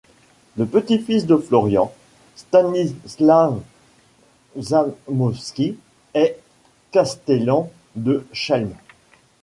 [0.57, 1.93] Le petit-fils de Florian,
[2.35, 3.53] Stanisław
[4.59, 5.77] Zamoyski,
[6.15, 6.39] est
[6.89, 8.71] castellan de Chełm.